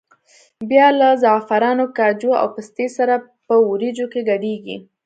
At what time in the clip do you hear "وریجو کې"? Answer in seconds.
3.69-4.21